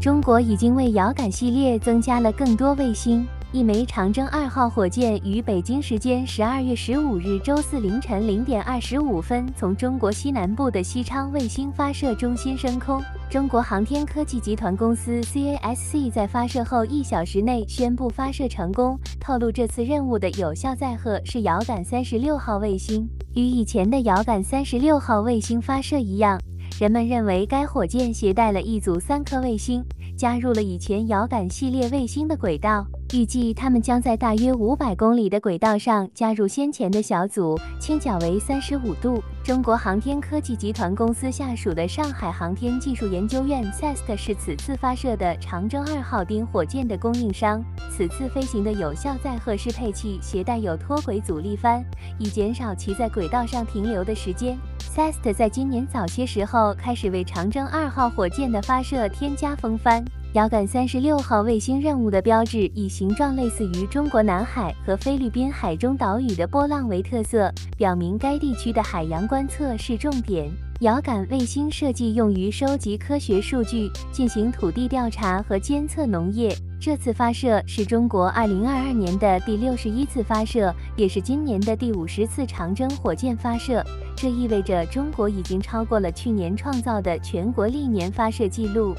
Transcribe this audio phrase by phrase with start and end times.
[0.00, 3.26] 中国已经为遥感系列增加了更多卫星。
[3.50, 13.02] 一枚长征二号火箭于北京时间十二月十五日周四凌晨零点二十五分从中国西南部的西昌卫星发射中心升空。
[13.28, 23.08] 中国航天科技集团公司 CASC 在发射后一小时内宣布发射成功，透露这次任务的有效载荷是遥感三十六号卫星。
[23.34, 26.38] 与以前的遥感三十六号卫星发射一样，
[26.78, 29.84] 人们认为该火箭携带了一组三颗卫星，
[30.18, 32.84] 加入了以前遥感系列卫星的轨道。
[33.14, 39.22] 预计它们将在大约五百公里的轨道上加入先前的小组，倾角为三十五度。
[39.44, 47.64] 中国航天科技集团公司下属的上海航天技术研究院 （CEST） 是此次发射的长征二号丁火箭的供应商。
[47.90, 51.82] 此次飞行的有效载荷适配器携带有脱轨阻力帆，
[52.18, 54.58] 以减少其在轨道上停留的时间。
[54.98, 60.04] CEST 在今年早些时候开始为长征二号火箭的发射添加风帆。
[60.32, 70.50] 遥感三十六号卫星任务的标志以形状类似于中国南海和菲律宾海中岛屿的波浪为特色，表明该地区的海洋观测是重点。
[70.80, 76.52] 遥感卫星设计用于收集科学数据，进行土地调查和监测农业。
[76.80, 83.84] 这次发射是中国二零二二年的第六十一次发射，也是今年的第五十次长征火箭发射。
[84.20, 88.92] 这意味着中国已经超过了去年创造的全国历年发射记录。